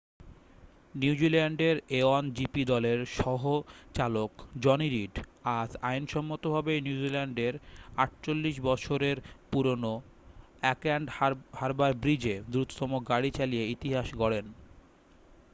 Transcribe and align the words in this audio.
নিউজিল্যান্ডের 0.95 1.75
a1gp 1.99 2.55
দলের 2.65 2.99
সহ-চালক 3.17 4.31
জনি 4.63 4.87
রিড 4.89 5.13
আজ 5.59 5.71
আইনসম্মতভাবে 5.83 6.73
নিউজিল্যান্ডের 6.81 7.53
48 7.97 8.67
বছরের 8.69 9.17
পুরনো 9.51 9.93
অকল্যান্ড 10.63 11.07
হারবার 11.53 11.91
ব্রিজে 11.93 12.35
দ্রুততম 12.51 12.91
গাড়ি 13.09 13.29
চালিয়ে 13.31 13.65
ইতিহাস 13.67 14.07
গড়েন 14.15 14.45